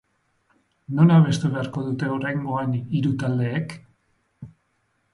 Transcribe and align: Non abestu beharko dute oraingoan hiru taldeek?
Non 0.99 1.11
abestu 1.17 1.51
beharko 1.57 1.85
dute 1.89 2.11
oraingoan 2.15 2.75
hiru 2.81 3.15
taldeek? 3.27 3.81